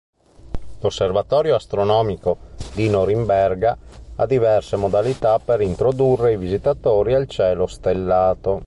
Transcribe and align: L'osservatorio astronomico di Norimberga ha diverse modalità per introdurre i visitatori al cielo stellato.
L'osservatorio 0.79 1.53
astronomico 1.53 2.35
di 2.73 2.89
Norimberga 2.89 3.77
ha 4.15 4.25
diverse 4.25 4.75
modalità 4.75 5.37
per 5.37 5.61
introdurre 5.61 6.31
i 6.31 6.37
visitatori 6.37 7.13
al 7.13 7.27
cielo 7.27 7.67
stellato. 7.67 8.59